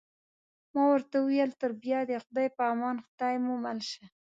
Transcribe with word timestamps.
ما 0.73 0.83
ورته 0.91 1.15
وویل: 1.19 1.51
تر 1.61 1.71
بیا 1.83 1.99
د 2.05 2.11
خدای 2.23 2.47
په 2.57 2.63
امان، 2.73 2.97
خدای 3.05 3.35
مو 3.45 3.53
مل 3.63 3.79
شه. 3.89 4.03